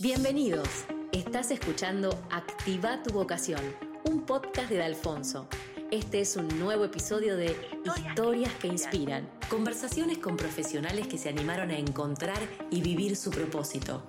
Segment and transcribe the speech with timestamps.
[0.00, 0.86] Bienvenidos.
[1.12, 3.60] Estás escuchando Activa tu vocación,
[4.02, 5.48] un podcast de Alfonso.
[5.92, 9.30] Este es un nuevo episodio de Historias que inspiran.
[9.48, 12.40] Conversaciones con profesionales que se animaron a encontrar
[12.72, 14.02] y vivir su propósito.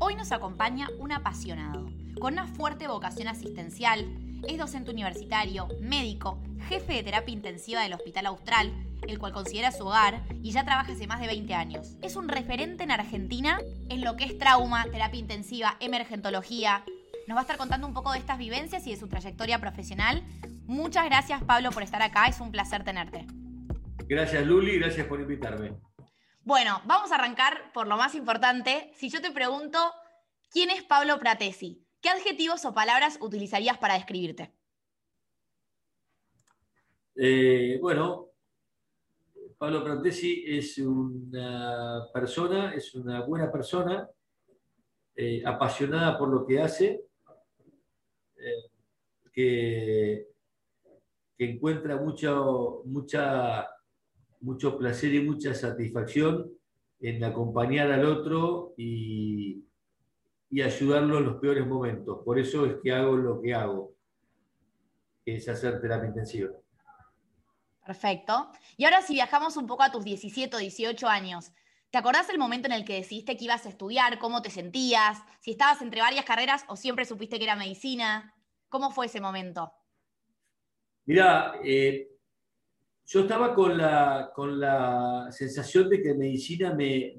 [0.00, 1.86] Hoy nos acompaña un apasionado,
[2.18, 4.08] con una fuerte vocación asistencial.
[4.48, 8.72] Es docente universitario, médico, jefe de terapia intensiva del Hospital Austral
[9.08, 11.96] el cual considera su hogar y ya trabaja hace más de 20 años.
[12.02, 16.84] Es un referente en Argentina en lo que es trauma, terapia intensiva, emergentología.
[17.26, 20.22] Nos va a estar contando un poco de estas vivencias y de su trayectoria profesional.
[20.66, 23.26] Muchas gracias Pablo por estar acá, es un placer tenerte.
[24.06, 25.72] Gracias Luli, gracias por invitarme.
[26.42, 28.90] Bueno, vamos a arrancar por lo más importante.
[28.96, 29.78] Si yo te pregunto,
[30.50, 31.84] ¿quién es Pablo Pratesi?
[32.02, 34.52] ¿Qué adjetivos o palabras utilizarías para describirte?
[37.16, 38.23] Eh, bueno,
[39.64, 44.06] Pablo Prantesi es una persona, es una buena persona,
[45.16, 47.06] eh, apasionada por lo que hace,
[48.36, 48.70] eh,
[49.32, 50.28] que,
[51.38, 53.66] encuentra mucho, mucha,
[54.40, 56.52] mucho placer y mucha satisfacción
[57.00, 59.64] en acompañar al otro y,
[60.50, 62.20] y ayudarlo en los peores momentos.
[62.22, 63.94] Por eso es que hago lo que hago,
[65.24, 66.50] que es hacer terapia intensiva.
[67.84, 68.50] Perfecto.
[68.76, 71.52] Y ahora si viajamos un poco a tus 17 o 18 años,
[71.90, 74.18] ¿te acordás el momento en el que decidiste que ibas a estudiar?
[74.18, 75.18] ¿Cómo te sentías?
[75.40, 78.34] ¿Si estabas entre varias carreras o siempre supiste que era medicina?
[78.70, 79.70] ¿Cómo fue ese momento?
[81.04, 82.08] Mira, eh,
[83.04, 87.14] yo estaba con la, con la sensación de que medicina me,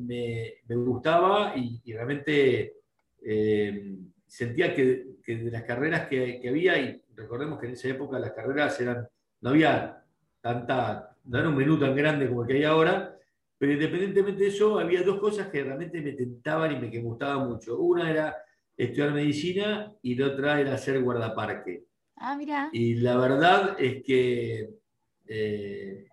[0.67, 2.77] gustaba y, realmente
[3.23, 8.17] eh, sentía que, de las carreras que, que, había, y recordemos que en esa época
[8.17, 9.07] las carreras eran,
[9.41, 10.04] no había
[10.45, 13.17] tanta, no era un menú tan grande como el que hay ahora,
[13.57, 17.49] pero independientemente de eso, había dos cosas que realmente me tentaban y me que gustaban
[17.49, 17.79] mucho.
[17.79, 18.35] Una era
[18.77, 21.85] estudiar medicina y la otra era ser guardaparque.
[22.17, 22.69] Ah, mira.
[22.71, 24.69] Y la verdad es que
[25.27, 26.05] eh,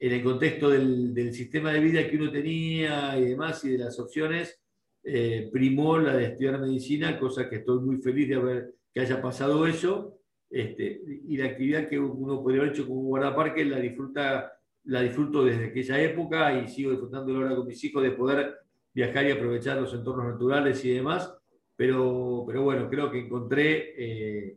[0.00, 4.00] en el contexto del, sistema de vida que uno tenía y demás y de las
[4.00, 4.60] opciones,
[5.04, 9.22] eh, primó la de estudiar medicina, cosa que estoy muy feliz de haber que haya
[9.22, 10.15] pasado eso.
[10.50, 14.52] Este, y la actividad que uno podría haber hecho como guardaparque la, disfruta,
[14.84, 18.54] la disfruto desde aquella época y sigo disfrutando ahora con mis hijos de poder
[18.94, 21.32] viajar y aprovechar los entornos naturales y demás.
[21.74, 24.56] Pero, pero bueno, creo que encontré eh,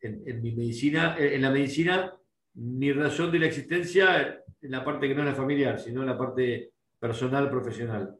[0.00, 2.12] en, mi medicina, en la medicina
[2.54, 6.08] mi razón de la existencia en la parte que no es la familiar, sino en
[6.08, 8.18] la parte personal, profesional.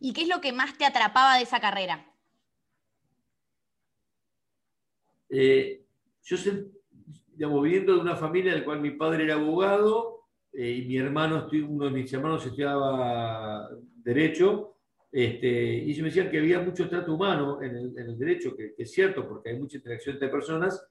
[0.00, 2.06] ¿Y qué es lo que más te atrapaba de esa carrera?
[5.28, 5.79] Eh,
[6.22, 6.36] yo,
[7.34, 10.20] digamos, viviendo de una familia en la cual mi padre era abogado
[10.52, 13.68] eh, y mi hermano, uno de mis hermanos estudiaba
[14.02, 14.76] Derecho,
[15.12, 18.92] este, y se me decían que había mucho trato humano en el, derecho, que, es
[18.92, 20.86] cierto, porque hay mucha interacción entre personas,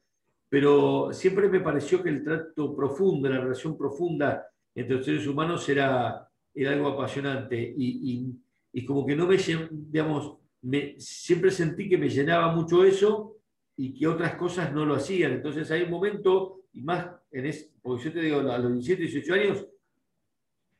[0.49, 5.67] pero siempre me pareció que el trato profundo, la relación profunda entre los seres humanos
[5.69, 8.35] era, era algo apasionante y,
[8.73, 9.37] y, como que no me,
[9.71, 13.37] digamos, me, siempre sentí que me llenaba mucho eso
[13.81, 15.31] y que otras cosas no lo hacían.
[15.31, 19.03] Entonces hay un momento, y más, en es, porque yo te digo, a los 17,
[19.03, 19.67] 18 años,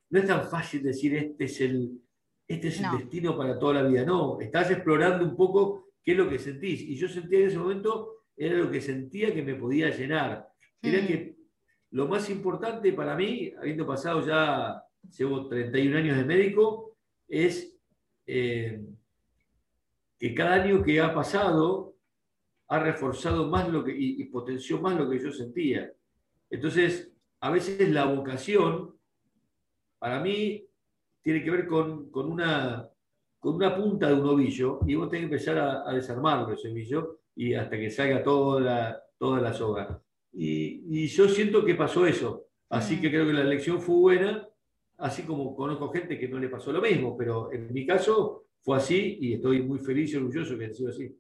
[0.10, 1.98] no es tan fácil decir este es el,
[2.46, 4.04] este es el destino para toda la vida.
[4.04, 6.82] No, estás explorando un poco qué es lo que sentís.
[6.82, 10.50] Y yo sentía en ese momento, era lo que sentía que me podía llenar.
[10.82, 11.08] Era mm.
[11.08, 11.38] que
[11.92, 14.84] lo más importante para mí, habiendo pasado ya,
[15.18, 16.98] llevo 31 años de médico,
[17.30, 17.80] es
[18.28, 18.82] eh,
[20.18, 21.89] que cada año que ha pasado
[22.70, 25.92] ha reforzado más lo que, y, potenció más lo que yo sentía.
[26.52, 28.96] Entonces, a veces la vocación,
[29.98, 30.66] para mí,
[31.22, 32.88] tiene que ver con, una,
[33.40, 37.20] con una punta de un ovillo y vos tenés que empezar a, desarmarlo ese ovillo
[37.36, 40.00] y hasta que salga toda la, toda la soga.
[40.32, 42.46] Y, yo siento que pasó eso.
[42.70, 43.02] Así mm.
[43.02, 44.48] que creo que la elección fue buena,
[44.98, 48.78] así como conozco gente que no le pasó lo mismo, pero en mi caso fue
[48.78, 51.20] así y estoy muy feliz y orgulloso que haya sido así.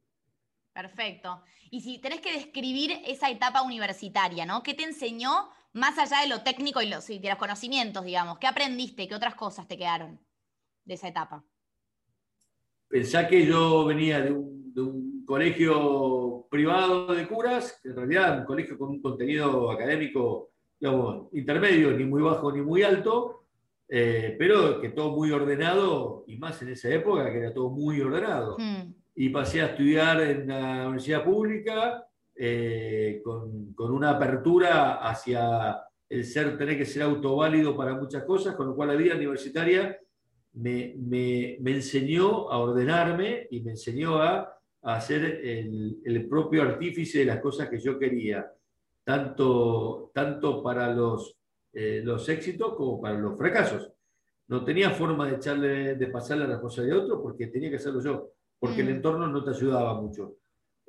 [0.82, 1.42] Perfecto.
[1.72, 4.64] Y si tenés que describir esa etapa universitaria, ¿no?
[4.64, 8.38] ¿Qué te enseñó más allá de lo técnico y los, de los conocimientos, digamos?
[8.38, 9.06] ¿Qué aprendiste?
[9.06, 10.18] ¿Qué otras cosas te quedaron
[10.86, 11.44] de esa etapa?
[12.88, 18.90] Pensá que yo venía de un, colegio privado de curas, en realidad un colegio con
[18.90, 23.44] un contenido académico, digamos, intermedio, ni muy bajo ni muy alto,
[23.88, 28.02] eh, pero que todo muy ordenado, y más en esa época, que era todo muy
[28.02, 28.56] ordenado.
[28.58, 35.78] Hmm y pasé a estudiar en la universidad pública eh, con, con, una apertura hacia
[36.08, 40.00] el ser, tener que ser autoválido para muchas cosas, con lo cual la vida universitaria
[40.54, 47.42] me, enseñó a ordenarme y me enseñó a, a ser el, propio artífice de las
[47.42, 48.50] cosas que yo quería,
[49.04, 51.36] tanto, tanto para los,
[51.74, 53.92] eh, los éxitos como para los fracasos.
[54.48, 58.02] No tenía forma de, echarle, de pasarle la responsabilidad de otro porque tenía que hacerlo
[58.02, 58.92] yo, porque el mm.
[58.92, 60.38] entorno no te ayudaba mucho.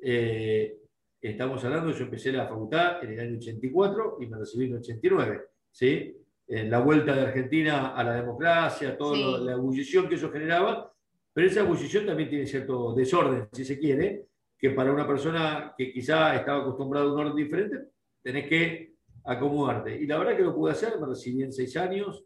[0.02, 0.78] Eh,
[1.20, 4.78] estamos hablando, yo empecé la facultad en el año 84 y me recibí en el
[4.78, 6.16] 89, ¿sí?
[6.48, 10.92] En la vuelta de Argentina a la democracia, toda la ebullición que eso generaba,
[11.32, 14.26] pero esa ebullición también tiene cierto desorden, si se quiere,
[14.58, 17.78] que para una persona que quizá estaba acostumbrada a un orden diferente,
[18.22, 18.94] tenés que
[19.24, 19.96] acomodarte.
[20.00, 22.24] Y la verdad que lo pude hacer, me recibí en seis años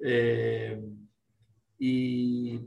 [0.00, 0.80] eh,
[1.78, 2.60] y,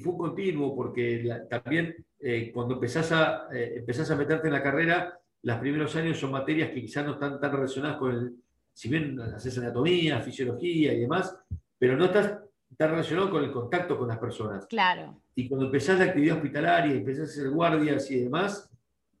[0.00, 4.62] fue un continuo porque también eh, cuando empezás a, eh, empezás a meterte en la
[4.62, 8.34] carrera, los primeros años son materias que quizás no están tan relacionadas con el,
[8.72, 11.36] si bien haces anatomía, fisiología y demás,
[11.78, 12.38] pero no estás
[12.76, 14.66] tan relacionado con el contacto con las personas.
[14.66, 15.20] Claro.
[15.34, 18.70] Y cuando empezás la actividad hospitalaria y empezás a hacer guardias y demás,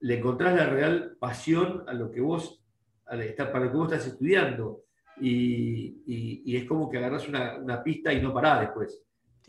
[0.00, 2.62] le encontrás la real pasión a lo que vos,
[3.04, 4.84] para lo que vos estás estudiando.
[5.20, 9.02] Y, y, es como que agarrás una, una, pista y no parás después.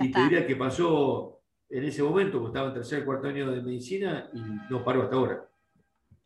[0.04, 3.62] Y te diría que pasó en ese momento, porque estaba en tercer cuarto año de
[3.62, 5.50] medicina y no paro hasta ahora.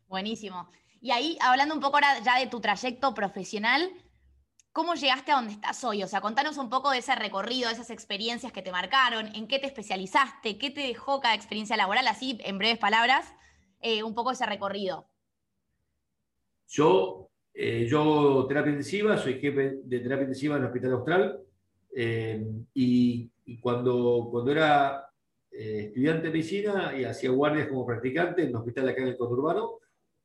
[0.08, 0.68] Buenísimo.
[1.00, 3.90] Y ahí, hablando un poco ahora ya de tu trayecto profesional,
[4.72, 6.02] ¿cómo llegaste a donde estás hoy?
[6.02, 9.46] O sea, contanos un poco de ese recorrido, de esas experiencias que te marcaron, en
[9.46, 13.32] qué te especializaste, qué te dejó cada experiencia laboral, así en breves palabras,
[13.80, 15.08] eh, un poco ese recorrido.
[16.68, 21.46] Yo, eh, yo terapia intensiva, soy jefe de terapia intensiva en el Hospital Austral
[21.98, 25.08] eh, y, y, cuando, cuando era
[25.50, 29.16] eh, estudiante de medicina y hacía guardias como practicante en un hospital acá en el
[29.16, 29.78] conurbano,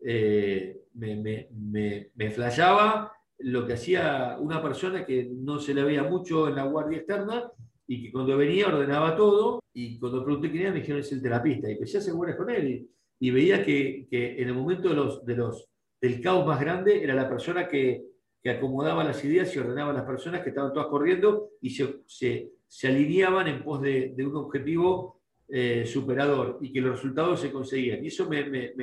[0.04, 6.04] eh, me, me, me, flashaba lo que hacía una persona que no se le veía
[6.04, 7.50] mucho en la guardia externa
[7.88, 11.22] y que cuando venía ordenaba todo y cuando pregunté quién era me dijeron es el
[11.22, 14.90] terapista y empecé a hacer guardias con él y, veía que, que, en el momento
[14.90, 15.70] de los, de los,
[16.02, 18.11] del caos más grande era la persona que,
[18.42, 22.02] que acomodaba las ideas y ordenaba a las personas que estaban todas corriendo y se,
[22.08, 27.42] se, se alineaban en pos de, de un objetivo eh, superador y que los resultados
[27.42, 28.04] se conseguían.
[28.04, 28.74] Y eso me, me,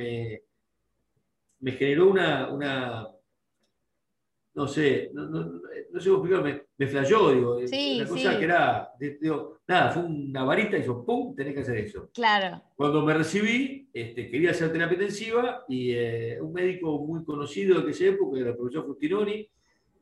[1.59, 3.07] me, generó una, una,
[4.53, 9.59] no sé, no, no, sé cómo explicarlo, me, flayó, digo, una cosa que era, digo,
[9.67, 12.09] nada, fue una varita y dijo, ¡pum!, tenés que hacer eso.
[12.13, 12.63] Claro.
[12.75, 17.89] Cuando me recibí, este, quería hacer terapia intensiva y eh, un médico muy conocido de
[17.89, 19.47] aquella época era el profesor Fustinoni,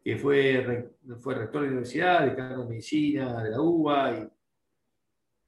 [0.04, 4.28] que fue, fue rector de la universidad, decano de medicina de la UBA y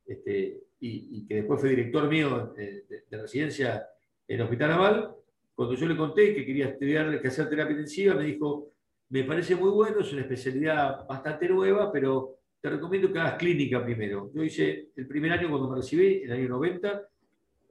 [0.10, 3.88] este, y, que después fue director mío de, residencia
[4.28, 5.16] en el Hospital Naval,
[5.54, 8.72] cuando yo le conté que quería estudiar, que hacer terapia intensiva, me dijo,
[9.10, 13.84] me parece muy bueno, es una especialidad bastante nueva, pero te recomiendo que hagas clínica
[13.84, 14.32] primero.
[14.34, 17.02] Yo hice el primer año cuando me recibí, en el año 90,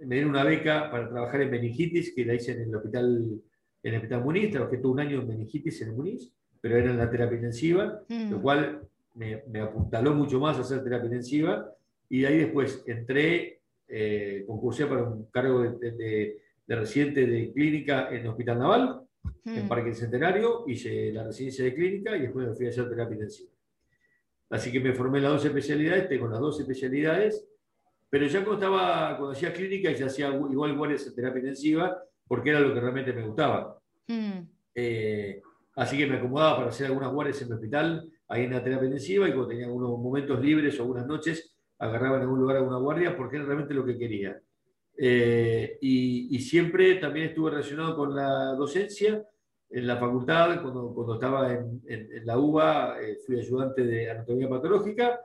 [0.00, 3.40] me dieron una beca para trabajar en meningitis, que la hice en el hospital,
[3.82, 6.90] en el hospital Muniz, trabajé todo un año en meningitis en el Muniz, pero era
[6.90, 8.43] en la terapia intensiva, lo mm.
[8.43, 8.81] cual
[9.14, 11.73] me, me, apuntaló mucho más a hacer terapia intensiva
[12.08, 16.37] y de ahí después entré, eh, concursé para un cargo de, de,
[16.67, 19.00] residente de clínica en el Hospital Naval,
[19.44, 19.69] en hmm.
[19.69, 23.50] Parque Centenario, hice la residencia de clínica y después me fui a hacer terapia intensiva.
[24.50, 27.47] Así que me formé en las dos especialidades, tengo las dos especialidades,
[28.10, 32.51] pero ya cuando, estaba, cuando hacía clínica ya hacía igual guardias en terapia intensiva, porque
[32.51, 33.79] era lo que realmente me gustaba.
[34.06, 34.41] Hmm.
[34.75, 35.43] Eh,
[35.77, 38.87] así que me acomodaba para hacer algunas guardias en el hospital, ahí en la terapia
[38.87, 42.79] intensiva, y cuando tenía algunos momentos libres o algunas noches, agarraba en algún lugar alguna
[42.79, 44.41] guardia porque era realmente lo que quería.
[45.00, 49.24] Eh, y, siempre también estuve relacionado con la docencia
[49.70, 54.48] en la facultad, cuando, cuando estaba en, en, la UBA, eh, fui ayudante de anatomía
[54.48, 55.20] patológica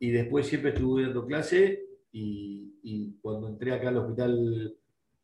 [0.00, 4.74] y después siempre estuve dando clase y, y, cuando entré acá al hospital,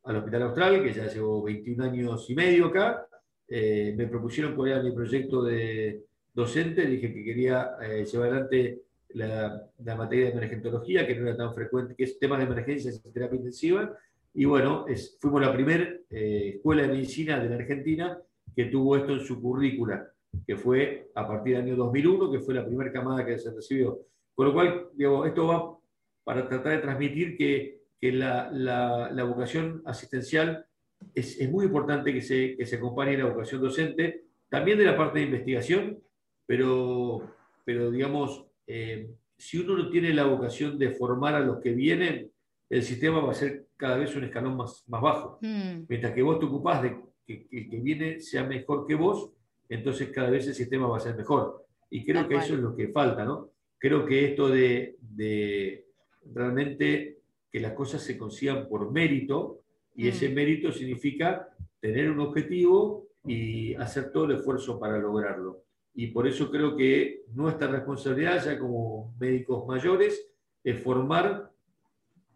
[0.05, 3.09] al hospital austral, que ya llevo 21 años y medio acá,
[3.49, 8.83] eh, me propusieron cuál era mi proyecto de docente, dije que quería llevar adelante
[9.15, 13.13] la, materia de emergentología, que no era tan frecuente, que es temas de emergencias y
[13.13, 13.97] terapia intensiva.
[14.35, 18.19] Y bueno, es, fuimos la primera eh, escuela de medicina de la Argentina
[18.55, 20.11] que tuvo esto en su currícula,
[20.47, 24.01] que fue a partir del año 2001, que fue la primera camada que se recibió.
[24.35, 25.79] Con lo cual, digo, esto va
[26.25, 30.67] para tratar de transmitir que, que la, la, la, vocación asistencial
[31.15, 34.97] es, es, muy importante que se, que se acompañe la vocación docente, también de la
[34.97, 35.99] parte de investigación,
[36.47, 37.23] pero,
[37.65, 42.31] pero digamos, eh, si uno no tiene la vocación de formar a los que vienen,
[42.69, 45.39] el sistema va a ser cada vez un escalón más, más bajo.
[45.41, 45.87] Hmm.
[45.89, 49.33] Mientras que vos te ocupás de que el que viene sea mejor que vos,
[49.69, 51.65] entonces cada vez el sistema va a ser mejor.
[51.91, 53.51] Y creo que eso es lo que falta, ¿no?
[53.79, 55.87] Creo que esto de, de
[56.33, 57.19] realmente
[57.51, 59.63] que las cosas se consigan por mérito
[59.97, 60.35] y ese Mm.
[60.35, 61.49] mérito significa
[61.81, 65.65] tener un objetivo y hacer todo el esfuerzo para lograrlo.
[65.95, 70.27] Y por eso creo que nuestra responsabilidad ya como médicos mayores
[70.63, 71.51] es formar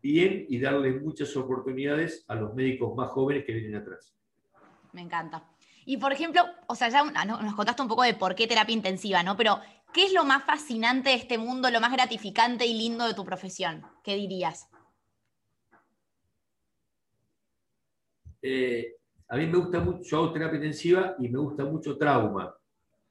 [0.03, 4.15] bien y darle muchas oportunidades a los médicos más jóvenes que vienen atrás.
[4.93, 5.49] Me encanta.
[5.87, 8.75] Y por ejemplo, o sea, ya no- nos contaste un poco de por qué terapia
[8.75, 9.37] intensiva, ¿no?
[9.37, 9.61] Pero,
[9.93, 13.25] ¿qué es lo más fascinante de este mundo, lo más gratificante y lindo de tu
[13.25, 13.83] profesión?
[14.03, 14.69] ¿Qué dirías?
[18.43, 18.97] Eh,
[19.29, 22.55] a mí me gusta mucho, yo hago terapia intensiva y me gusta mucho trauma.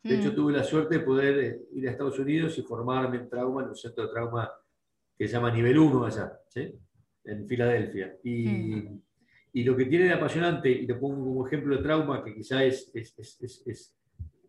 [0.03, 3.17] De hecho, Mm, tuve la suerte de poder eh, ir a Estados Unidos y formarme
[3.17, 4.51] en trauma en un centro de trauma
[5.17, 6.73] que se llama Nivel 1 allá, ¿sí?
[7.23, 8.17] en Filadelfia.
[8.23, 8.85] Y,
[9.53, 12.63] y lo que tiene de apasionante, y te pongo como ejemplo de trauma, que quizá
[12.65, 13.95] es, es, es- es- es,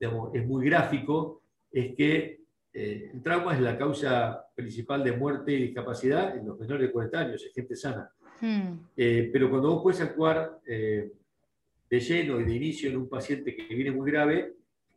[0.00, 2.40] digamos, es muy gráfico, es que
[2.73, 6.92] eh, el trauma es la causa principal de muerte y discapacidad en los menores de
[6.92, 8.11] 40 años, es gente sana.
[8.40, 11.12] mm, Eh, pero cuando vos puedes actuar eh,
[11.88, 14.54] de lleno y de inicio en un paciente que viene muy grave,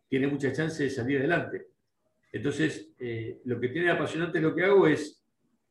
[0.09, 1.67] tiene mucha chance de salir adelante.
[2.31, 5.23] Entonces, eh, lo que tiene apasionante lo que hago es,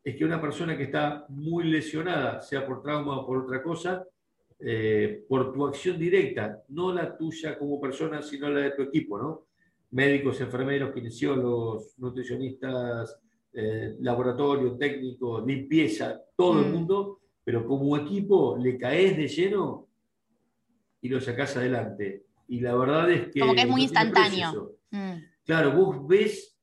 [0.03, 4.05] es que una persona que está muy lesionada, sea por trauma o por otra cosa,
[4.59, 9.19] eh, por tu acción directa, no la tuya como persona, sino la de tu equipo,
[9.19, 9.47] ¿no?
[9.91, 13.19] Médicos, enfermeros, kinesiólogos, nutricionistas,
[13.53, 16.73] eh, laboratorio, técnico, limpieza, todo el Mm.
[16.73, 19.89] mundo, pero como equipo le caes de lleno
[21.01, 22.25] y lo sacás adelante.
[22.49, 23.41] Y la verdad es que...
[23.41, 24.73] Como que es muy no instantáneo.
[24.91, 25.13] mm,
[25.45, 26.57] Claro, vos ves,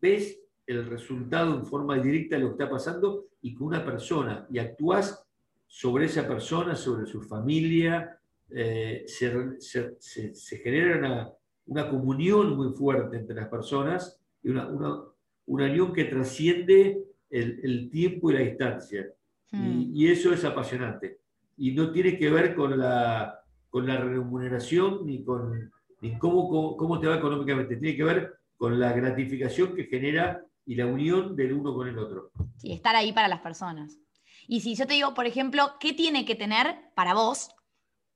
[0.00, 4.46] ves el resultado en forma directa de lo que está pasando y con una persona
[4.50, 5.24] y actúas
[5.66, 8.18] sobre esa persona, sobre su familia,
[8.50, 11.30] eh, se, se- se- se genera una,
[11.66, 15.02] una comunión muy fuerte entre las personas y una, una-
[15.46, 19.06] una unión que trasciende el, el tiempo y la distancia.
[19.50, 19.80] mm.
[19.94, 21.18] Y, y eso es apasionante.
[21.56, 23.41] Y no tiene que ver con la,
[23.72, 27.76] con la remuneración ni con ni cómo, cómo, cómo te va económicamente.
[27.76, 31.98] Tiene que ver con la gratificación que genera y la unión del uno con el
[31.98, 32.32] otro.
[32.58, 33.98] Sí, estar ahí para las personas.
[34.46, 37.48] Y si yo te digo, por ejemplo, ¿qué tiene que tener para vos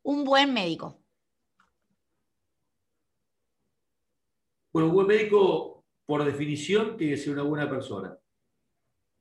[0.02, 1.00] un buen médico?
[4.72, 8.14] Bueno, un buen médico, por definición, tiene que ser una buena persona.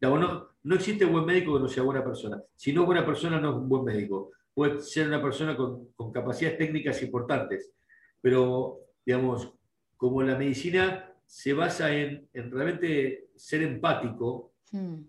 [0.01, 2.41] Digamos, No, no existe buen médico que no sea buena persona.
[2.55, 4.31] Si no es buena persona, no es un buen médico.
[4.55, 7.71] Puede ser una persona con, con capacidades técnicas importantes,
[8.19, 9.53] pero, digamos,
[9.95, 15.05] como la medicina se basa en, en realmente ser empático, Mm,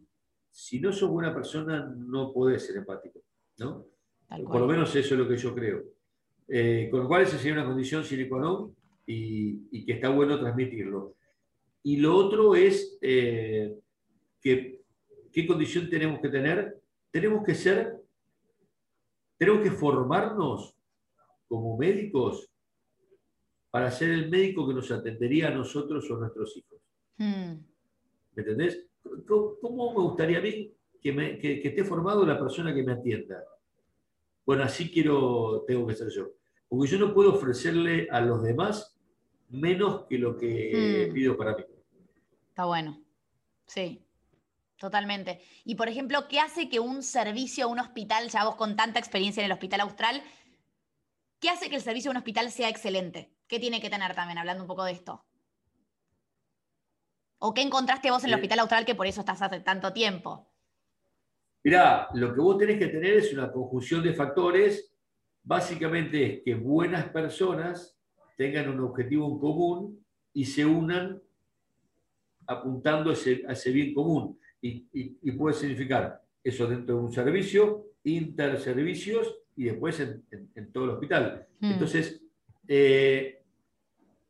[0.50, 3.21] si no sos buena persona, no podés ser empático,
[3.59, 3.87] ¿no?
[4.29, 5.85] Por lo menos eso es lo que yo creo.
[6.49, 8.75] Eh, con lo cual, esa sería una condición sine qua non
[9.07, 11.17] y, y que está bueno transmitirlo.
[11.83, 13.76] Y lo otro es eh,
[14.41, 14.83] que,
[15.33, 16.81] qué condición tenemos que tener.
[17.11, 17.96] Tenemos que ser,
[19.38, 20.75] tenemos que formarnos
[21.49, 22.49] como médicos
[23.71, 26.81] para ser el médico que nos atendería a nosotros o a nuestros hijos.
[27.19, 27.52] Mm,
[28.35, 28.87] ¿Me entendés?
[29.26, 32.83] ¿Cómo, cómo me gustaría a mí que, me- que- que esté formado la persona que
[32.83, 33.45] me atienda?
[34.45, 36.31] Bueno, así quiero, tengo que ser yo.
[36.69, 38.97] Porque yo no puedo ofrecerle a los demás
[39.50, 41.14] menos que lo que Hmm.
[41.14, 41.64] pido para mí.
[42.49, 43.02] está bueno.
[43.66, 44.02] Sí,
[44.78, 45.40] totalmente.
[45.64, 49.40] Y por ejemplo, ¿qué hace que un servicio, un hospital, ya vos con tanta experiencia
[49.40, 50.23] en el Hospital Austral,
[51.40, 53.33] ¿qué hace que el servicio de un hospital sea excelente?
[53.49, 55.25] ¿Qué tiene que tener también, hablando un poco de esto?
[57.38, 59.92] ¿O qué encontraste vos en el Eh, Hospital Austral que por eso estás hace tanto
[59.92, 60.49] tiempo?
[61.62, 64.92] Mirá, lo que vos tenés que tener es una conjunción de factores.
[65.42, 67.99] Básicamente es que buenas personas
[68.37, 71.23] tengan un objetivo en común y se unan
[72.47, 74.38] apuntando a ese, a ese bien común.
[74.66, 80.50] Y, y- y puede significar eso dentro de un servicio, interservicios y después en, en-
[80.54, 81.46] en todo el hospital.
[81.61, 82.23] Mm, Entonces,
[82.68, 83.42] eh,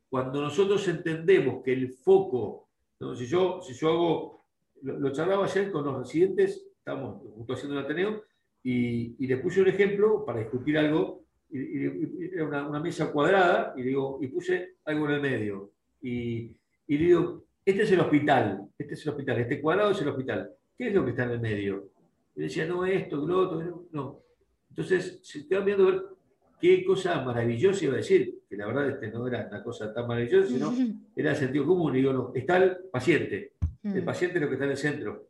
[0.09, 2.69] cuando nosotros entendemos que el foco,
[3.01, 3.15] ¿no?
[3.15, 4.45] si, yo, si yo hago,
[4.83, 8.23] lo, lo charlaba ayer con los residentes, estamos justo haciendo un Ateneo,
[8.63, 13.75] y, y les puse un ejemplo para discutir algo, y era una, una mesa cuadrada,
[13.77, 15.71] y, digo, y puse algo en el medio.
[16.03, 16.57] Y,
[16.89, 20.51] y digo, este es el hospital, este es el hospital, este cuadrado es el hospital.
[20.79, 21.91] ¿Qué es lo que está en el medio?
[22.37, 24.23] Y decía, no, esto, lo otro, no.
[24.71, 26.03] Entonces, se quedaba viendo a ver
[26.61, 30.07] qué cosa maravillosa iba a decir, que la verdad este no era una cosa tan
[30.07, 30.73] maravillosa, sino
[31.17, 31.97] era sentido común.
[31.97, 34.77] Y digo, no, está el paciente, el mm, paciente es lo que está en el
[34.77, 35.29] centro.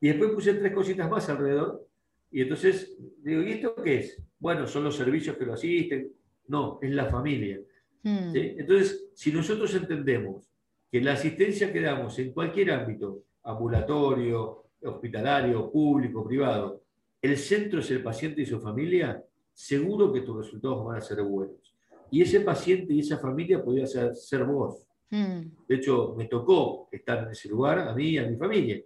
[0.00, 1.86] Y después puse tres cositas más alrededor,
[2.30, 4.22] y entonces digo, ¿y esto qué es?
[4.38, 6.10] Bueno, son los servicios que lo asisten.
[6.48, 7.60] No, es la familia.
[8.02, 8.54] mm, ¿sí?
[8.56, 10.53] Entonces, si nosotros entendemos
[10.94, 16.82] que la asistencia que damos en cualquier ámbito ambulatorio, hospitalario, público, privado,
[17.20, 19.20] el centro es el paciente y su familia,
[19.52, 21.74] seguro que tus resultados van a ser buenos.
[22.12, 24.86] Y ese paciente y esa familia podría ser, ser vos.
[25.10, 25.40] Hmm.
[25.66, 28.80] De hecho, me tocó estar en ese lugar a mí y a mi familia.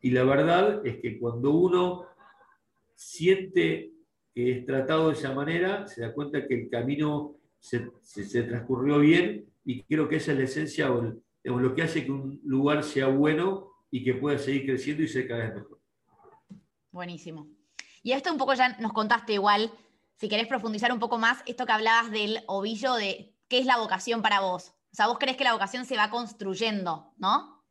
[0.00, 2.04] Y la verdad es que cuando uno
[2.94, 3.90] siente
[4.32, 7.90] que es tratado de esa manera, se da cuenta que el camino se,
[8.44, 12.40] transcurrió bien y creo que esa es la esencia o, lo que hace que un
[12.44, 15.80] lugar sea bueno y que pueda seguir creciendo y ser cada vez mejor.
[16.90, 17.48] Buenísimo.
[18.02, 19.70] Y esto un poco ya nos contaste igual,
[20.16, 23.78] si querés profundizar un poco más, esto que hablabas del ovillo, de qué es la
[23.78, 24.74] vocación para vos.
[24.92, 27.64] O sea, vos crees que la vocación se va construyendo, ¿no?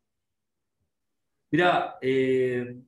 [1.51, 2.81] Mira, eh,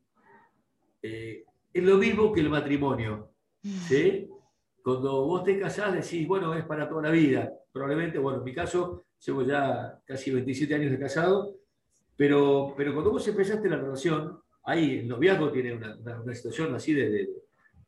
[1.02, 3.32] eh, es lo mismo que el matrimonio.
[3.88, 4.30] ¿sí?
[4.84, 7.52] Cuando vos te casás decís, bueno, es para toda la vida.
[7.72, 11.56] Probablemente, bueno, en mi caso, llevo ya casi 27 años de casado,
[12.16, 17.30] pero, pero cuando vos empezaste la relación, ahí el noviazgo tiene una, situación así de,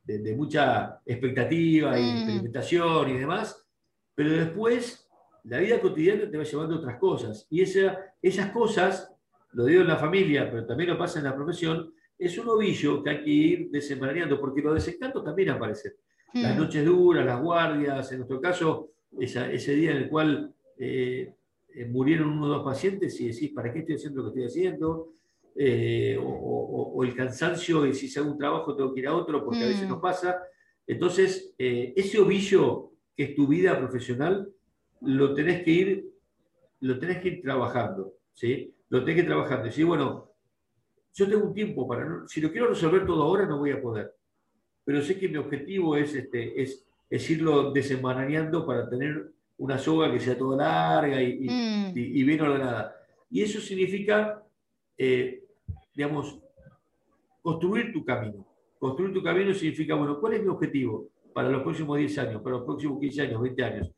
[0.03, 2.17] de, mucha expectativa y mm.
[2.17, 3.65] experimentación y demás,
[4.13, 5.09] pero después
[5.43, 7.47] la vida cotidiana te va llevando a otras cosas.
[7.49, 9.11] Y esa, esas cosas,
[9.53, 13.03] lo digo en la familia, pero también lo pasa en la profesión, es un ovillo
[13.03, 15.93] que hay que ir desenmarañando, porque los desencantos también aparecen.
[16.33, 16.59] Las mm.
[16.59, 21.33] noches duras, las guardias, en nuestro caso, ese día en el cual eh,
[21.73, 24.63] eh, murieron uno o dos pacientes y decís, ¿para qué estoy haciendo lo que estoy
[24.63, 25.09] haciendo?
[25.57, 29.43] Eh, o, el cansancio y si se hago un trabajo tengo que ir a otro
[29.43, 29.89] porque a veces mm.
[29.89, 30.41] nos pasa.
[30.87, 34.51] Entonces, ese ovillo que es tu vida profesional,
[35.01, 36.09] lo tenés que ir,
[36.81, 38.73] lo tenés que ir trabajando, ¿sí?
[38.89, 39.65] Lo tenés que ir trabajando.
[39.65, 40.31] Y decir, bueno,
[41.13, 44.13] yo tengo un tiempo para, si lo quiero resolver todo ahora no voy a poder,
[44.83, 50.11] pero sé que mi objetivo es, este, es, es irlo desenmarañando para tener una soga
[50.11, 51.91] que sea toda larga y, mm.
[51.95, 52.95] y, bien ordenada.
[53.29, 54.43] Y eso significa,
[54.97, 55.43] eh,
[55.93, 56.39] digamos,
[57.41, 58.45] construir tu camino.
[58.77, 62.57] Construir tu camino significa, bueno, ¿cuál es mi objetivo para los próximos 10 años, para
[62.57, 63.91] los próximos 15 años, 20 años?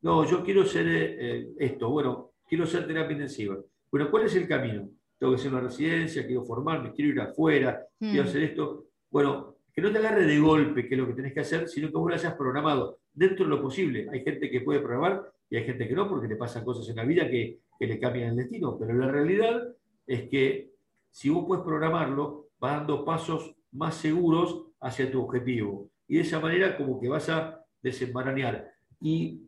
[0.00, 3.56] No, yo quiero ser eh, esto, bueno, quiero ser terapia intensiva.
[3.90, 4.88] Bueno, ¿cuál es el camino?
[5.22, 8.26] tengo que hacer una residencia, quiero formarme, quiero ir afuera, quiero hmm.
[8.26, 8.86] hacer esto.
[9.08, 11.88] Bueno, que no te agarre de golpe que es lo que tenés que hacer, sino
[11.88, 14.08] que vos lo hayas programado dentro de lo posible.
[14.12, 16.96] Hay gente que puede programar y hay gente que no, porque le pasan cosas en
[16.96, 18.78] la vida que, que le cambian el destino.
[18.78, 19.62] Pero la realidad
[20.06, 20.70] es que
[21.10, 25.90] si vos puedes programarlo, vas dando pasos más seguros hacia tu objetivo.
[26.08, 28.70] Y de esa manera como que vas a desenmarañar.
[29.00, 29.42] Y,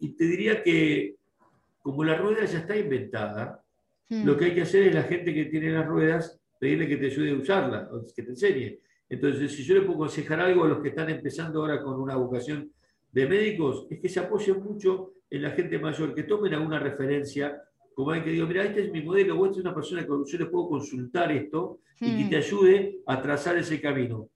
[0.00, 1.16] y te diría que
[1.80, 3.64] como la rueda ya está inventada,
[4.08, 4.24] Hmm.
[4.24, 7.06] Lo que hay que hacer es la gente que tiene las ruedas, pedirle que te
[7.06, 8.78] ayude a usarla, que te enseñe.
[9.08, 12.16] Entonces, si yo le puedo aconsejar algo a los que están empezando ahora con una
[12.16, 12.70] vocación
[13.10, 17.62] de médicos, es que se apoyen mucho en la gente mayor, que tomen alguna referencia,
[17.94, 20.38] como hay que digo, mira, este es mi modelo, vos es una persona que yo
[20.38, 22.30] le puedo consultar esto y que hmm.
[22.30, 24.28] te ayude a trazar ese camino.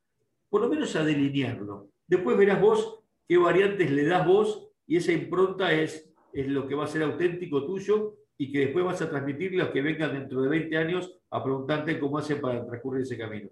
[0.48, 1.88] Por lo menos a delinearlo.
[2.06, 6.74] Después verás vos qué variantes le das vos y esa impronta es, es lo que
[6.74, 10.12] va a ser auténtico tuyo y que después vas a transmitirle a los que vengan
[10.12, 13.48] dentro de 20 años a preguntarte cómo hacen para transcurrir ese camino.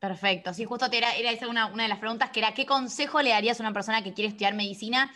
[0.00, 0.52] Perfecto.
[0.52, 3.58] Sí, justo te era, esa una, de las preguntas, que era, ¿qué consejo le darías
[3.58, 5.10] a una persona que quiere estudiar medicina?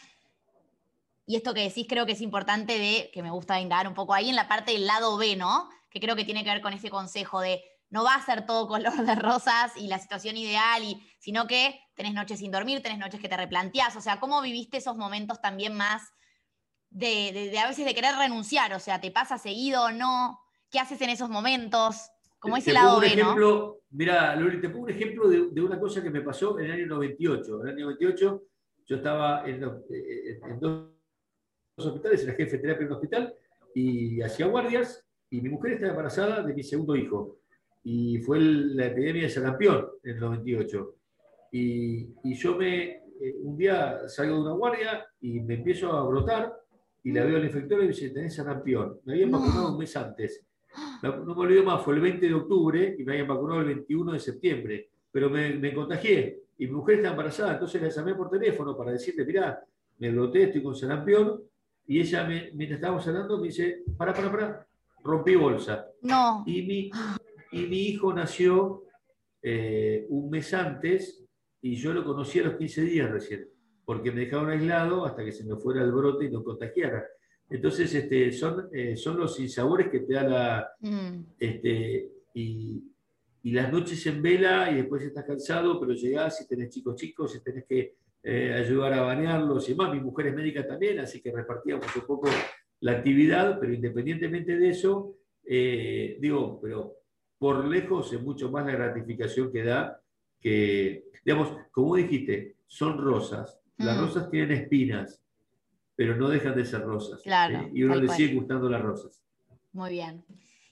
[1.27, 4.15] Y esto que decís creo que es importante de, que me gusta indagar un poco
[4.15, 5.69] ahí en la parte del lado B, ¿no?
[5.91, 8.69] Que creo que tiene que ver con ese consejo de no va a ser todo
[8.69, 12.99] color de rosas y la situación ideal, y, sino que tenés noches sin dormir, tenés
[12.99, 13.97] noches que te replanteás.
[13.97, 16.03] O sea, ¿cómo viviste esos momentos también más
[16.91, 20.41] de, a veces de querer renunciar, o sea, ¿te pasa seguido o no?
[20.71, 22.11] ¿Qué haces en esos momentos?
[22.41, 23.77] Como ese lado B, ¿no?
[23.93, 26.87] Mira, Lori, te pongo un ejemplo de, una cosa que me pasó en el año
[26.87, 27.61] 98.
[27.61, 28.43] En el año 98
[28.87, 30.87] yo estaba en, eh, dos
[31.77, 33.35] hospitales, era jefe de terapia en un hospital,
[33.75, 37.41] y hacía guardias, y mi mujer estaba embarazada de mi segundo hijo.
[37.83, 40.95] Y fue la epidemia de sarampión en el 98.
[41.53, 42.85] Y, y yo me,
[43.21, 46.55] eh, un día salgo de una guardia y me empiezo a brotar
[47.03, 49.01] y la veo al infector y me dice, tenés sarampión.
[49.05, 50.47] Me habían vacunado un mes antes.
[51.03, 54.13] No, me olvido más, fue el 20 de octubre y me habían vacunado el 21
[54.13, 54.91] de septiembre.
[55.11, 58.93] Pero me, me contagié y mi mujer está embarazada, entonces la llamé por teléfono para
[58.93, 59.65] decirle, mirá,
[59.99, 61.43] me broté, estoy con sarampión.
[61.87, 64.67] Y ella, me, mientras estábamos hablando, me dice, para, para, para,
[65.03, 65.89] rompí bolsa.
[66.03, 66.45] No.
[66.47, 66.91] Y mi,
[67.53, 68.85] y mi hijo nació
[69.43, 71.25] eh, un mes antes
[71.63, 73.49] y yo lo conocí a los 15 días recién
[73.91, 77.05] porque me dejaron aislado hasta que se me fuera el brote y no contagiara.
[77.51, 80.69] Entonces, este, son, eh, son los insabores que te da la...
[80.81, 81.23] Mm.
[81.39, 82.83] Este, y,
[83.43, 87.35] y, las noches en vela y después estás cansado, pero llegás y tenés chicos chicos
[87.37, 89.93] y tenés que eh, ayudar a bañarlos y más.
[89.93, 92.29] Mi mujer es médica también, así que repartíamos un poco
[92.81, 96.95] la actividad, pero independientemente de eso, eh, digo, pero
[97.39, 100.01] por lejos es mucho más la gratificación que da
[100.41, 103.59] que, digamos, como dijiste, son rosas.
[103.79, 104.01] Las Mm.
[104.01, 105.21] rosas tienen espinas,
[106.01, 107.21] pero no dejan de ser rosas.
[107.21, 107.73] Claro, ¿sí?
[107.75, 108.17] Y uno le cual.
[108.17, 109.23] sigue gustando las rosas.
[109.73, 110.25] Muy bien.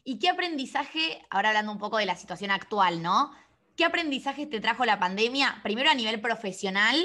[0.02, 3.30] ¿Y qué aprendizaje, ahora hablando un poco de la situación actual, ¿no?
[3.76, 5.60] ¿Qué aprendizaje te trajo la pandemia?
[5.62, 6.96] Primero a nivel profesional,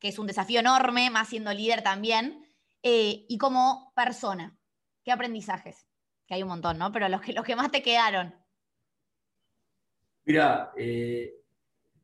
[0.00, 2.44] que es un desafío enorme, más siendo líder también,
[2.82, 4.58] eh, y como persona.
[5.04, 5.86] ¿Qué aprendizajes?
[6.26, 6.90] Que hay un montón, ¿no?
[6.90, 8.34] Pero los que, los que más te quedaron.
[10.24, 11.32] Mira, eh,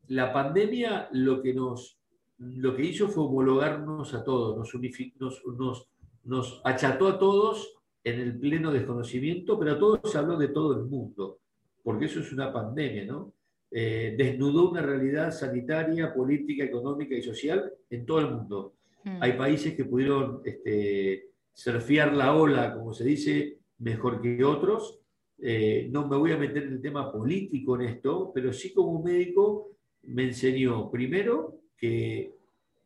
[0.07, 1.99] la pandemia lo que nos
[2.39, 4.73] lo que hizo fue homologarnos a todos, nos,
[5.19, 5.89] nos, nos-
[6.25, 10.77] nos acható a todos en el pleno desconocimiento, pero a todos se habló de todo
[10.77, 11.39] el mundo,
[11.83, 13.33] porque eso es una pandemia, ¿no?
[13.71, 18.73] Eh, desnudó una realidad sanitaria, política, económica y social en todo el mundo.
[19.03, 19.17] Mm.
[19.19, 24.99] Hay países que pudieron este, surfear la ola, como se dice, mejor que otros.
[25.39, 29.01] Eh, no me voy a meter en el tema político en esto, pero sí como
[29.01, 29.71] médico
[30.03, 32.35] me enseñó primero que,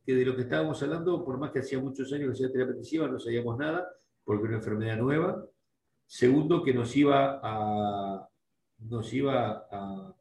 [0.04, 2.72] que de lo que estábamos hablando, por más que hacía muchos años que hacía terapia
[2.72, 3.88] intensiva, no sabíamos nada,
[4.24, 5.46] porque era una enfermedad nueva.
[6.08, 8.28] Segundo, que nos iba a,
[8.80, 10.16] nos iba a,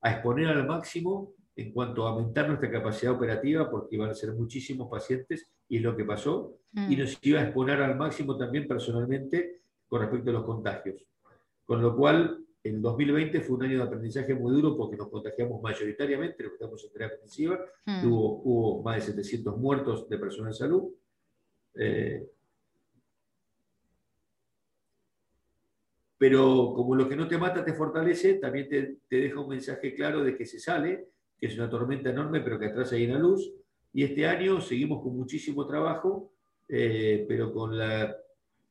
[0.00, 4.32] a exponer al máximo en cuanto a aumentar nuestra capacidad operativa, porque iban a ser
[4.32, 6.92] muchísimos pacientes, y es lo que pasó, Mm.
[6.92, 11.02] y nos iba a exponer al máximo también personalmente con respecto a los contagios.
[11.64, 15.60] Con lo cual, el 2020 fue un año de aprendizaje muy duro porque nos contagiamos
[15.62, 18.06] mayoritariamente, los que estamos en terapia intensiva, Mm.
[18.06, 20.92] hubo, hubo más de 700 muertos de personas en salud.
[21.74, 22.26] Eh,
[26.18, 29.94] pero como lo que no te mata te fortalece, también te, te deja un mensaje
[29.94, 33.18] claro de que se sale, que es una tormenta enorme, pero que atrás hay una
[33.18, 33.52] luz.
[33.92, 36.32] Y este año seguimos con muchísimo trabajo,
[36.68, 38.16] eh, pero con la,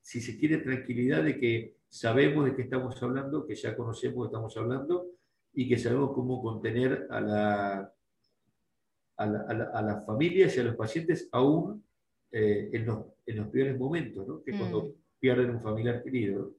[0.01, 4.30] si se quiere, tranquilidad de que sabemos de qué estamos hablando, que ya conocemos de
[4.30, 5.08] qué estamos hablando
[5.54, 7.93] y que sabemos cómo contener a, la,
[9.17, 11.84] a, la- a la- a las familias y a los pacientes aún
[12.32, 14.43] eh, en, los, en los peores momentos, ¿no?
[14.43, 14.58] que Mm.
[14.58, 16.56] cuando pierden un familiar querido.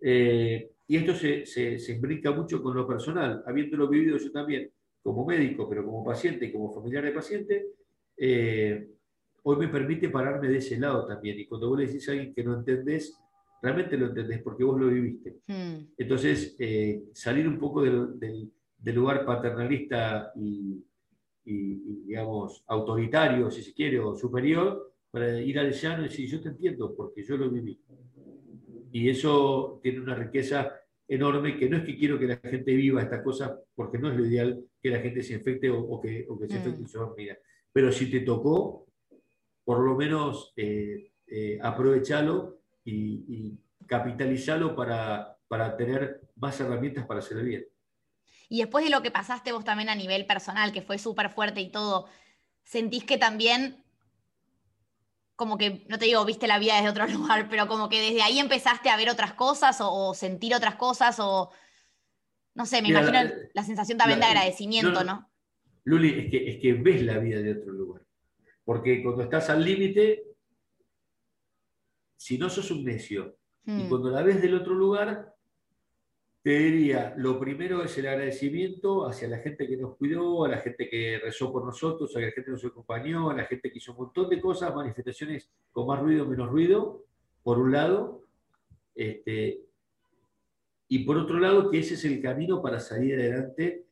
[0.00, 4.70] Eh, y esto se, se, se imbrica mucho con lo personal, habiéndolo vivido yo también
[5.02, 7.66] como médico, pero como paciente y como familiar de paciente,
[8.16, 8.88] eh,
[9.44, 11.38] hoy me permite pararme de ese lado también.
[11.38, 13.16] Y cuando vos le decís a alguien que no entendés,
[13.62, 15.38] realmente lo entendés porque vos lo viviste.
[15.46, 15.92] Mm.
[15.98, 20.84] Entonces, eh, salir un poco del, del- del lugar paternalista y,
[21.44, 26.28] y- y, digamos, autoritario, si se quiere, o superior, para ir al llano y decir,
[26.28, 27.80] yo te entiendo porque yo lo viví.
[28.92, 30.72] Y eso tiene una riqueza
[31.08, 34.16] enorme, que no es que quiero que la gente viva estas cosas, porque no es
[34.16, 36.56] lo ideal que la gente se infecte o, o que, o que se Mm.
[36.58, 37.38] infecte su familia.
[37.72, 38.86] Pero si te tocó,
[39.64, 47.20] por lo menos eh, eh, aprovechalo y, y capitalizalo para, para tener más herramientas para
[47.20, 47.64] hacer el bien.
[48.48, 51.60] Y después de lo que pasaste vos también a nivel personal, que fue súper fuerte
[51.60, 52.08] y todo,
[52.64, 53.84] ¿sentís que también,
[55.34, 58.22] como que, no te digo, viste la vida desde otro lugar, pero como que desde
[58.22, 61.50] ahí empezaste a ver otras cosas o, o sentir otras cosas o,
[62.54, 65.30] no sé, me Mira, imagino la- la, sensación también la- de agradecimiento, no, ¿no?
[65.84, 68.02] Luli, es que, es que ves la vida de otro lugar.
[68.64, 70.24] Porque cuando estás al límite,
[72.16, 75.34] si no sos un necio, y Mm, cuando la ves del otro lugar,
[76.42, 80.58] te diría, lo primero es el agradecimiento hacia la gente que nos cuidó, a la
[80.58, 83.78] gente que rezó por nosotros, a la gente que nos acompañó, a la gente que
[83.78, 87.04] hizo un montón de cosas, manifestaciones con más ruido, menos ruido,
[87.42, 88.22] por un lado.
[88.94, 89.64] Este,
[90.86, 93.86] y por otro lado, que ese es el camino para salir adelante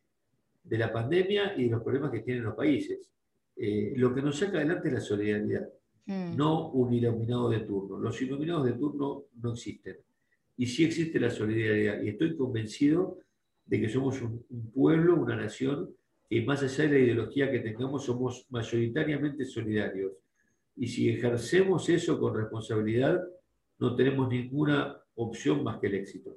[0.63, 3.11] de la pandemia y de los problemas que tienen los países.
[3.57, 5.69] Eh, lo que nos saca adelante es la solidaridad
[6.07, 7.99] mm, no un iluminado de turno.
[7.99, 9.97] Los iluminados de turno no existen.
[10.57, 12.03] Y sí existe la solidaridad.
[12.03, 13.19] Y estoy convencido
[13.67, 15.91] de que somos un, un pueblo, una nación,
[16.29, 20.13] que más allá de la ideología que tengamos, somos mayoritariamente solidarios.
[20.77, 23.21] Y si ejercemos eso con responsabilidad,
[23.79, 26.37] no tenemos ninguna opción más que el éxito.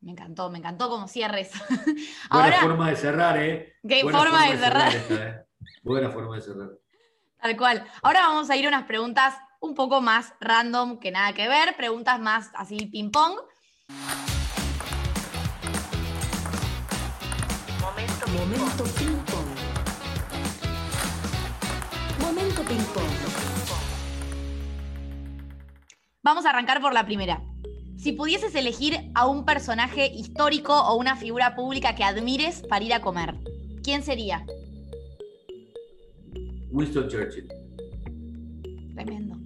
[0.00, 1.52] Me encantó, me encantó como cierres.
[1.68, 3.74] Buena Ahora, forma de cerrar, ¿eh?
[3.86, 4.94] qué Buena forma de cerrar.
[4.94, 5.44] esta, ¿eh?
[5.82, 6.70] Buena forma de cerrar.
[7.40, 7.86] Tal cual.
[8.02, 11.74] Ahora vamos a ir a unas preguntas un poco más random, que nada que ver,
[11.76, 13.34] preguntas más así ping-pong.
[18.32, 19.46] Momento ping pong.
[22.20, 23.10] Momento ping pong.
[26.22, 27.42] Vamos a arrancar por la primera.
[27.96, 32.94] Si pudieses elegir a un personaje histórico o una figura pública que admires para ir
[32.94, 33.34] a comer,
[33.82, 34.44] ¿quién sería?
[36.70, 37.48] Winston Churchill.
[38.94, 39.36] Tremendo.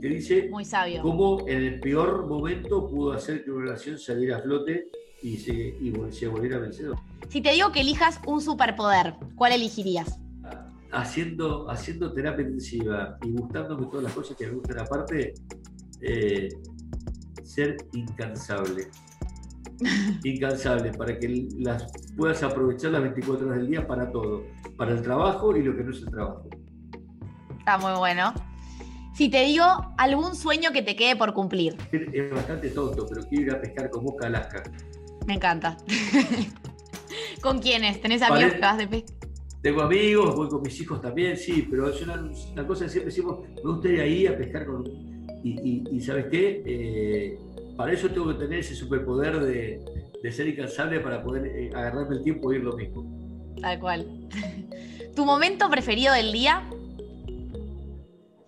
[0.00, 1.02] Te dice Muy sabio.
[1.02, 4.88] cómo en el peor momento pudo hacer que una relación saliera a flote
[5.22, 6.96] y se, y se volviera vencedor.
[7.28, 10.18] Si te digo que elijas un superpoder, ¿cuál elegirías?
[10.92, 15.34] Haciendo, haciendo terapia intensiva y gustándome todas las cosas que me gustan aparte,
[16.02, 16.48] eh,
[17.42, 18.88] ser incansable.
[20.24, 24.44] incansable, para que las puedas aprovechar las 24 horas del día para todo,
[24.76, 26.48] para el trabajo y lo que no es el trabajo.
[27.64, 28.34] Está muy bueno.
[29.14, 29.64] Si te digo
[29.96, 31.74] algún sueño que te quede por cumplir.
[31.92, 34.64] Es bastante tonto, pero quiero ir a pescar con Boca Alaska.
[35.26, 35.78] Me encanta.
[37.40, 38.02] ¿Con quiénes?
[38.02, 39.14] ¿Tenés amigos que vas de pesca?
[39.62, 43.48] Tengo amigos, voy con mis hijos también, sí, pero es una, cosa que siempre decimos,
[43.48, 44.84] me gustaría ir a pescar con...
[45.42, 46.62] Y, ¿sabes qué?
[46.66, 47.38] Eh,
[47.78, 52.22] para eso tengo que tener ese superpoder de, ser incansable para poder eh, agarrarme el
[52.22, 53.54] tiempo y ir lo mismo.
[53.58, 54.06] Tal cual.
[55.16, 56.68] ¿Tu momento preferido del día?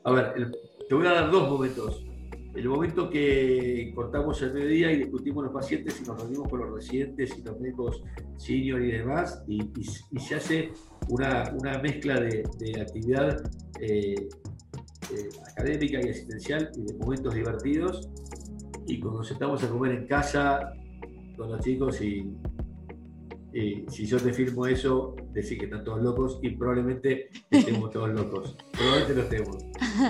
[0.07, 0.53] A ver,
[0.89, 2.07] te voy a dar dos momentos.
[2.55, 6.73] El momento que cortamos el mediodía y discutimos los pacientes y nos reunimos con los
[6.73, 8.05] residentes y los médicos
[8.37, 9.69] senior y demás, y,
[10.21, 10.71] se hace
[11.09, 12.45] una, mezcla de,
[12.81, 14.29] actividad eh,
[15.13, 18.09] eh, académica y asistencial y de momentos divertidos
[18.87, 20.73] y cuando nos sentamos a comer en casa
[21.37, 22.33] con los chicos y,
[23.89, 28.55] si yo te firmo eso, decir que están todos locos y probablemente estemos todos locos.
[28.73, 29.57] Probablemente lo estemos.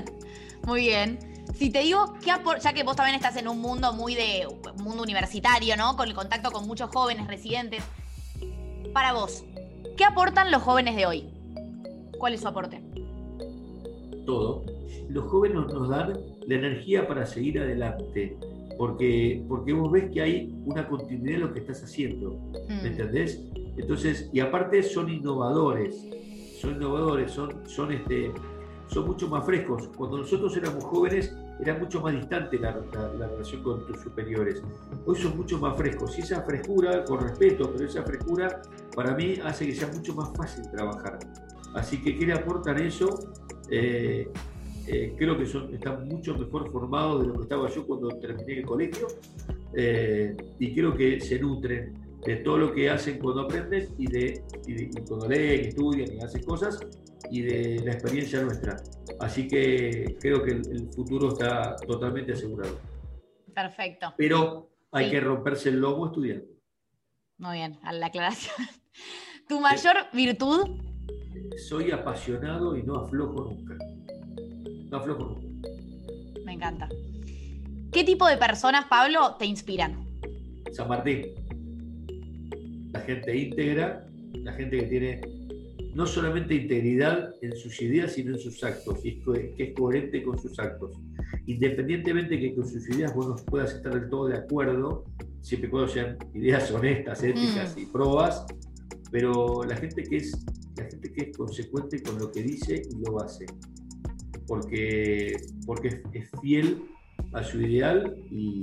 [0.67, 1.19] Muy bien.
[1.55, 4.49] Si te digo, ¿qué ya que vos también estás en un mundo muy de
[4.83, 5.97] mundo universitario, ¿no?
[5.97, 7.85] Con el contacto con muchos jóvenes residentes.
[8.93, 9.45] Para vos,
[9.97, 11.29] ¿qué aportan los jóvenes de hoy?
[12.19, 12.83] ¿Cuál es su aporte?
[14.27, 14.65] Todo.
[15.09, 16.15] Los jóvenes nos dan
[16.47, 18.37] la energía para seguir adelante
[18.79, 22.87] porque, porque vos ves que hay una continuidad en lo que estás haciendo, ¿me mm.
[22.87, 23.43] entendés?
[23.77, 26.09] Entonces, y aparte son innovadores,
[26.61, 28.33] son innovadores, son, son, este,
[28.89, 29.89] son mucho más frescos.
[29.97, 32.77] Cuando nosotros éramos jóvenes era mucho más distante la,
[33.19, 34.63] la, relación con tus superiores.
[35.07, 38.61] Hoy son mucho más frescos y esa frescura, con respeto, pero esa frescura
[38.95, 41.19] para mí hace que sea mucho más fácil trabajar.
[41.75, 43.33] Así que, ¿qué le aportan eso?
[43.71, 44.31] Eh,
[44.89, 48.59] eh, creo que son, están mucho mejor formados de lo que estaba yo cuando terminé
[48.59, 49.09] el colegio
[49.75, 51.95] eh, y creo que se nutren
[52.25, 54.43] de todo lo que hacen cuando aprenden y de,
[55.07, 56.79] cuando leen, estudian y hacen cosas
[57.31, 58.77] y de la experiencia nuestra.
[59.21, 62.79] Así que creo que el, futuro está totalmente asegurado.
[63.55, 64.15] Perfecto.
[64.17, 66.47] Pero hay que romperse el lomo estudiando.
[67.39, 68.55] Muy bien, a la aclaración.
[69.49, 70.81] ¿Tu mayor virtud?
[71.69, 73.77] Soy apasionado y no aflojo nunca.
[74.91, 75.41] No aflojo
[76.45, 76.89] Me encanta.
[77.93, 80.07] ¿Qué tipo de personas, Pablo, te inspiran?
[80.73, 81.27] San Martín.
[82.93, 85.21] La gente íntegra, la gente que tiene
[85.95, 90.39] no solamente integridad en sus ideas, sino en sus actos, y que es coherente con
[90.39, 90.93] sus actos.
[91.47, 95.05] Independientemente que con sus ideas vos no puedas estar del todo de acuerdo,
[95.41, 97.81] siempre cuando sean ideas honestas, éticas mm.
[97.81, 98.45] y probas,
[99.11, 100.45] pero la gente que es
[100.77, 103.47] la gente que es consecuente con lo que dice y lo hace
[104.47, 106.85] porque, porque es, fiel
[107.33, 108.61] a su ideal y,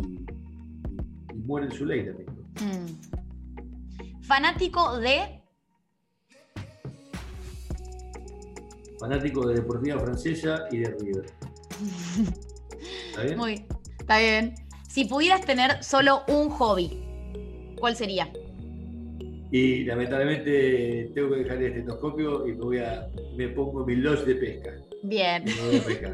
[1.45, 2.29] muere en su ley también.
[2.61, 4.21] Mm.
[4.21, 5.41] Fanático de.
[8.99, 11.25] Fanático de Deportiva Francesa y de River.
[13.09, 13.37] ¿Está bien?
[13.37, 13.65] Muy,
[13.99, 14.55] está bien.
[14.87, 18.31] Si pudieras tener solo un hobby, ¿cuál sería?
[19.51, 24.25] Y lamentablemente tengo que dejar el estetoscopio y me, voy a, me pongo mi lodge
[24.25, 24.71] de pesca.
[25.03, 25.43] Bien.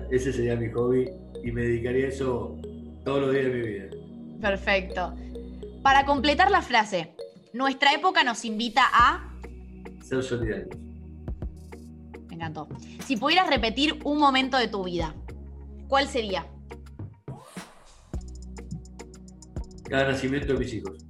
[0.10, 1.10] Ese sería mi hobby
[1.44, 2.58] y me dedicaría a eso
[3.06, 3.86] todos los días de mi vida.
[4.42, 5.14] Perfecto.
[5.84, 7.16] Para completar la frase,
[7.54, 9.32] nuestra época nos invita a...
[10.04, 10.70] Ser solidarios.
[12.30, 12.68] Me encantó.
[13.06, 15.16] Si pudieras repetir un momento de tu vida,
[15.88, 16.48] ¿cuál sería?
[19.88, 21.06] Cada nacimiento de mis hijos.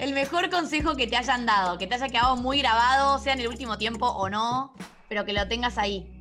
[0.00, 3.40] El mejor consejo que te hayan dado, que te haya quedado muy grabado, sea en
[3.40, 4.74] el último tiempo o no,
[5.08, 6.18] pero que lo tengas ahí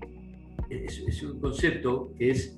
[0.69, 2.57] es, un concepto que es,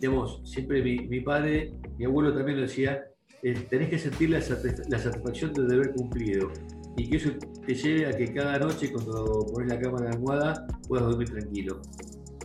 [0.00, 3.04] digamos, siempre mi, padre, mi abuelo también lo decía,
[3.68, 6.50] tenés que sentir la, satisfacción de deber cumplido
[6.96, 7.30] y que eso
[7.66, 11.30] te lleve a que cada noche cuando pones la cama en la almohada puedas dormir
[11.30, 11.80] tranquilo.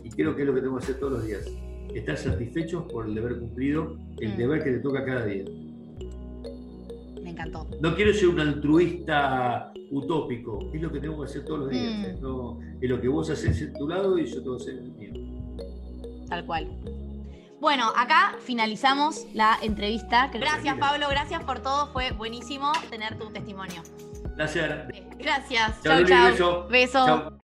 [0.04, 1.50] Y creo que es lo que tenemos que hacer todos los días,
[1.94, 4.36] estar satisfechos por el deber cumplido, el mm.
[4.36, 5.44] deber que te toca cada día.
[7.32, 7.66] Encantó.
[7.80, 12.20] No quiero ser un altruista utópico, es lo que tenemos que hacer todos los días.
[12.20, 12.82] Mm.
[12.82, 14.92] es lo que vos haces en tu lado y yo tengo que hacer en el
[14.92, 16.26] mío.
[16.28, 16.68] Tal cual.
[17.60, 20.30] Bueno, acá finalizamos la entrevista.
[20.34, 21.92] Gracias, Pablo, gracias por todo.
[21.92, 23.82] Fue buenísimo tener tu testimonio.
[24.36, 24.88] Gracias.
[25.18, 25.82] Gracias.
[25.82, 26.68] Chao, chao.
[26.68, 27.38] Beso.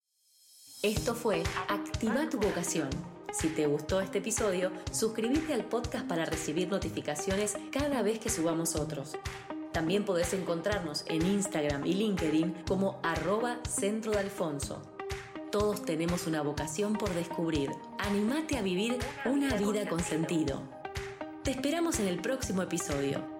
[0.83, 2.89] Esto fue Activa tu vocación.
[3.33, 8.77] Si te gustó este episodio, suscríbete al podcast para recibir notificaciones cada vez que subamos
[8.77, 9.17] otros.
[9.75, 14.81] También podés encontrarnos en Instagram y LinkedIn como arroba centro de Alfonso.
[15.51, 17.71] Todos tenemos una vocación por descubrir.
[17.99, 20.63] Animate a vivir una vida con sentido.
[21.43, 23.34] Te esperamos en el próximo episodio.